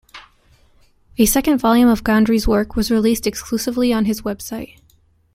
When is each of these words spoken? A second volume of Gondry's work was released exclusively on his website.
A 1.19 1.27
second 1.27 1.59
volume 1.59 1.87
of 1.87 2.03
Gondry's 2.03 2.47
work 2.47 2.75
was 2.75 2.89
released 2.89 3.27
exclusively 3.27 3.93
on 3.93 4.05
his 4.05 4.23
website. 4.23 4.79